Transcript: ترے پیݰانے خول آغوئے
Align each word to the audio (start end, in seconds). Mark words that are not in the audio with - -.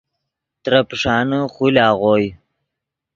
ترے 0.63 0.79
پیݰانے 0.89 1.39
خول 1.53 1.75
آغوئے 1.87 2.27